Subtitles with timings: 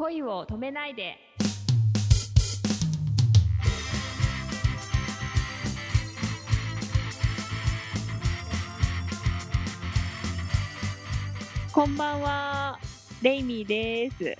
[0.00, 1.18] 恋を止めないで。
[11.70, 12.78] こんばんは。
[13.20, 14.34] レイミーです。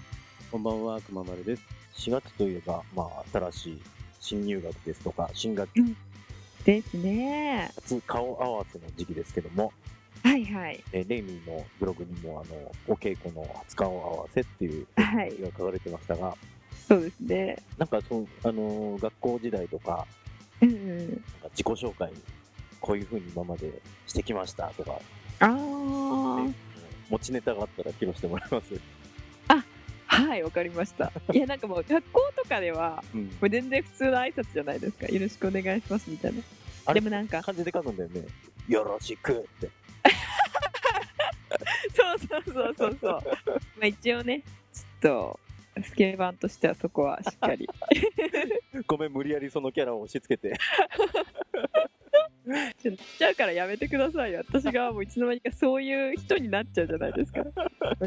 [0.51, 1.63] こんばんは、くままるです。
[2.09, 3.83] 4月といえば、まあ、新しい
[4.19, 5.95] 新入学ですとか、新学期。
[6.65, 7.71] ですね。
[7.75, 9.75] 初顔合わせの時期ですけども、
[10.23, 10.85] はいはい。
[10.93, 15.33] えーレイミーのブログにも、あの、お稽古の初顔合わせっていうはい。
[15.37, 16.37] 字が書かれてましたが、
[16.89, 17.57] そうですね。
[17.79, 20.07] なんかそう、あのー学校時代とか、
[20.61, 21.15] うんなんか
[21.57, 22.11] 自己紹介、
[22.81, 23.73] こういうふうに今まで
[24.07, 24.99] してきましたとか、
[25.41, 26.55] あねー
[27.09, 28.81] 持ちネタがあったら披露してもらいます。
[30.13, 31.13] はいわかりました。
[31.33, 33.25] いやなんかもう学校とかではうん。
[33.27, 35.07] もう全然普通の挨拶じゃないですか。
[35.07, 36.35] よろしくお願いしますみたい
[36.87, 36.95] な。
[36.95, 38.23] でもなんか感じで書くんだよね。
[38.69, 39.71] よろしくって。
[41.95, 43.13] そうそうそうそうそう。
[43.79, 45.37] まあ一応ね、ちょっ
[45.77, 47.69] とスケバンとしてはそこはしっかり。
[48.87, 50.57] ごめん、無理やりそのキャラを押し付けて。
[52.83, 54.43] ちょっとちゃうからやめてくださいよ。
[54.49, 57.45] 私がもういつの間にかそういう人になっちゃうじゃないですか。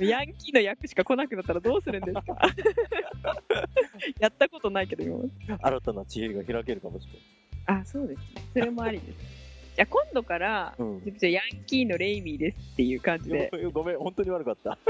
[0.02, 2.22] ヤンキーの役しか来なくなったらどうするんですか？
[4.20, 5.58] やったことないけど今。
[5.62, 7.82] 新たな地平が開けるかもしれない。
[7.82, 8.26] あ、そうですね。
[8.54, 9.42] それもありです。
[9.76, 13.52] じゃあ今度から、うんじゃあヤンキーのレイミーですっていう感じで。
[13.74, 14.78] ごめん、本当に悪かった。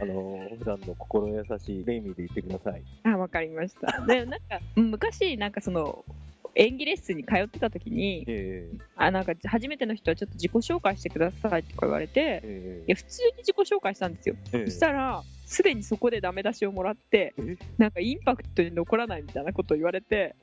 [0.00, 2.82] あのー普段の心優しいレイミーで言ってください。
[3.04, 4.00] あ、わかりました。
[4.06, 6.04] で、なんか、昔、なんかその、
[6.54, 14.36] 演技レッスンに通ってた時に、えあ、なんか、初めての人はちょっと自己紹介してくださいとか言われて、えいや、普通に自己紹介したんですよ。
[14.52, 14.66] ええ。
[14.66, 20.34] そしたら、すでにそこでダメ出しをもらってえ、なんかインパクトに残らないみたいなことを言われて、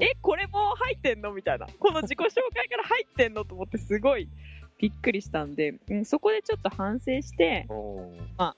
[0.00, 1.32] え、これも入ってんの？
[1.34, 1.66] みたいな。
[1.78, 2.22] この自己紹
[2.54, 3.44] 介から入ってんの？
[3.44, 4.28] と思って、すごい
[4.78, 8.52] びっくりしたんで、うん、そこでちょっと反省して、おー。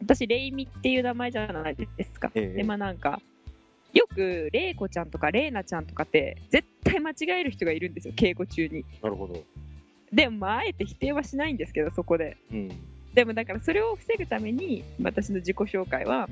[0.00, 2.30] 私、レイミっていう名前じゃないですか。
[2.34, 2.56] ええ。
[2.56, 3.20] で、まあなんか、
[3.94, 8.84] よく、レイコちゃんとかレイナちゃんとかって、絶対間違える人がいるんですよ、稽古中に。
[9.02, 9.42] なるほど。
[10.12, 12.36] でも、まあ、あえて否定はしないんですけど、そこで。
[12.52, 12.68] うん。
[13.14, 16.28] でも、だからそれを防ぐために、私の自己紹介は、はい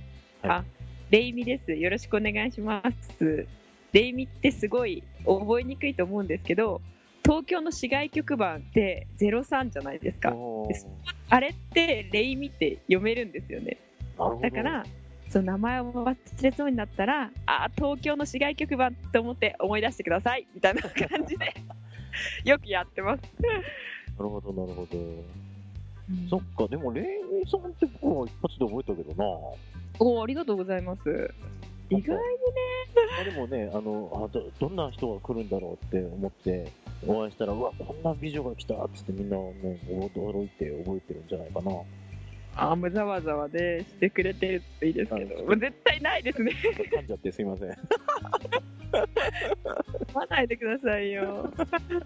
[0.48, 0.64] あ、
[1.10, 1.72] レイミです。
[1.72, 2.82] よろしくお願いしま
[3.18, 3.46] す。
[3.92, 6.80] レイミってすごい覚えにくいと思うんですけど、
[7.22, 10.34] 東京の市外局番って03じゃないですか。
[11.28, 13.78] あれってレイミって読めるんですよね。
[14.40, 14.84] だから、
[15.32, 21.54] その名前を忘れそうになったら、あ、東京の市外局番と思って思い出してくださいみたいな感じで
[22.44, 23.22] よくやってます。
[23.42, 24.98] なるほど、なるほど。
[26.28, 27.04] そっか、でもレイ
[27.34, 29.24] ミーさんって僕は一発で覚えたけどな。
[30.00, 31.00] おありがとうございます。
[31.88, 32.22] 意外にね。
[33.18, 36.70] あでもね、あのあど、どんな人が来るんだろうって思って、
[37.06, 41.72] お会いしたら、うわ、こんな美女が来たっつってみんなね、驚いて覚えてるんじゃないかな。
[42.54, 46.52] あもうざわざわでしてくれてるといいですけど、はいもう絶対ないですね。
[46.92, 47.70] 噛んじゃってすいません。
[47.70, 47.76] あ
[48.92, 51.50] 読まないでくださいよ。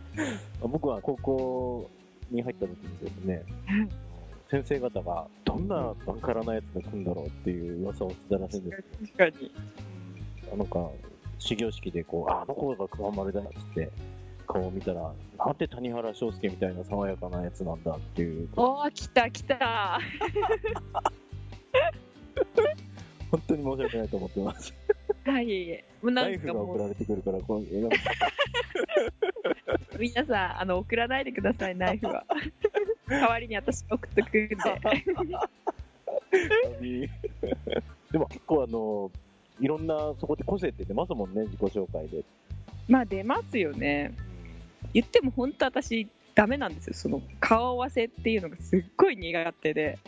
[0.62, 1.90] 僕は高校
[2.30, 3.42] に入った時にですね、
[4.50, 8.82] 先生方がどんなバンカラなやつが来るんだろうっていう噂をしてたらしいんです
[9.16, 9.50] 確かに。
[10.52, 10.88] あなんか、
[11.38, 13.90] 始業式でこう、ああの子が熊丸だっつって、
[14.46, 20.00] 顔を見たら、なんて谷原章介みたいな爽やかなやつなんだっていう、おー、来た来た。
[23.30, 24.74] 本当に申し訳ないと思ってます。
[25.24, 25.84] はい。
[26.02, 27.90] もうなんか送られてくるから、この映画う、
[29.98, 32.24] 皆さん、あの、送らないでください、ナイフは。
[33.08, 34.56] 代わりに私が送っとくんで。
[38.12, 39.10] でも結構あの、
[39.60, 42.24] いろんな、そこで個性って出ますもんね、自己紹介で。
[42.88, 44.14] まあ、出ますよね。
[44.92, 46.92] 言っても本当私、ダメなんですよ。
[46.94, 49.98] その、顔合わせっていうのがすっごい苦手で。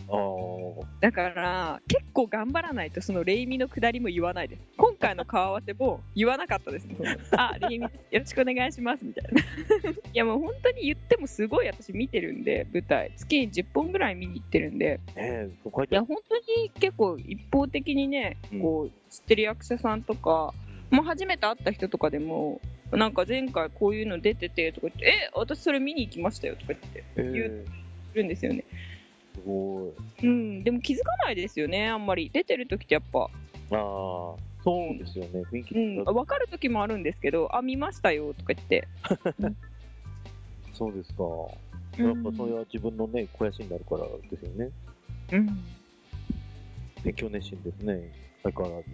[1.00, 4.62] だから、結構頑張らないと、その、レイミのくだりも言わないです。
[4.76, 6.86] 今回の顔合わせも言わなかったです。
[7.34, 7.90] あ、レイミよ
[8.20, 9.40] ろしくお願いします、みたいな。
[9.90, 13.10] いや、もう本当に言ってもすごい私見てるんで、舞台。
[13.16, 16.04] 月に10本ぐらい見に行ってるんで、ねいいや。
[16.04, 20.52] 本当に結構一方的にね、うんこう、知ってる役者さんとか、
[20.90, 22.60] もう初めて会った人とかでも、
[22.92, 27.66] なんか前回こういうの出ててとか言って、え、私それ見に行きましたよとか言ってえー言う
[28.14, 28.64] るんですよね。
[29.34, 29.92] すご
[30.22, 30.26] い。
[30.26, 32.30] うん、でも気づかないですよね、あんまり。
[32.32, 33.28] 出てる時ってやっぱ、ああ、
[33.70, 34.36] そ
[34.94, 38.88] うですよね、雰囲気うん、分かる時もあるんですけど、あ、見ましたよとか言って。
[40.74, 41.24] そうですか。
[41.24, 41.58] うん
[41.98, 44.70] やっぱそれは自分のね、肥やしになるからですよね。
[45.32, 45.64] うん。
[47.02, 48.12] 勉強熱心ですね、
[48.44, 48.88] 相変わらず。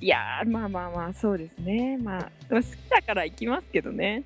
[0.00, 1.96] いや、まあまあまあ、そうですね。
[1.98, 4.24] まあ、でも好きだから行きますけどね。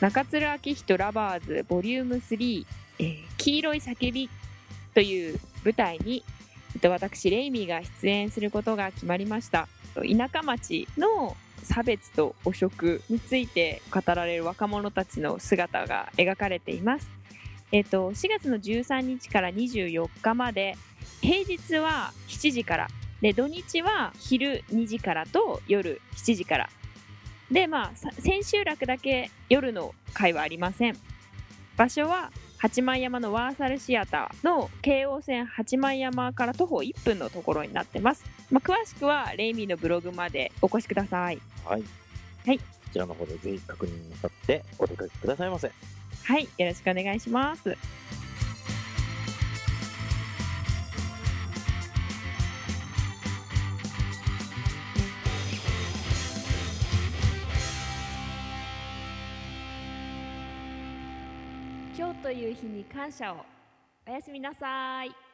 [0.00, 2.64] 中津明人ラバーズボリューム3、
[3.00, 4.28] えー黄色い叫び
[4.94, 6.22] という舞台に、
[6.74, 17.17] えっと、私レイミーが出演することが決まりました田舎町の差別と汚職について語られる若者たちの姿が描かれています。
[17.72, 20.76] えっと、4月の13日から24日まで
[21.20, 22.88] 平日は7時から
[23.20, 26.70] で土日は昼2時からと夜7時から。
[27.50, 30.96] でまあさ千秋楽だけ夜の会はありません。
[31.76, 41.38] 場所は八幡山のワーサルシアターの京王線八幡山から徒歩1分のところになってます、まあ、詳しくはレイミーのブログまでお越しください。
[41.64, 41.84] はい。
[42.44, 42.58] はい。
[42.58, 45.70] こちらの方でぜひ確認なさってお出かけくださいませ。
[46.28, 47.74] はいよろしくお願いします。
[61.96, 63.46] 今日という日に感謝を。
[64.06, 65.27] おやすみなさい。